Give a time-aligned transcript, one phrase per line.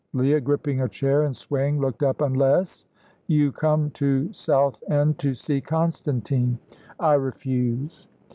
[0.13, 2.21] Leah, gripping a chair and swaying, looked up.
[2.21, 2.87] "Unless?"
[3.27, 6.57] "You come to Southend to see Constantine."
[6.99, 8.07] "I refuse."